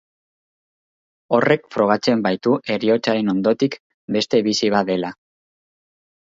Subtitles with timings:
[1.37, 3.79] Horrek frogatzen baitu heriotzaren ondotik
[4.19, 5.17] beste bizi bat badela.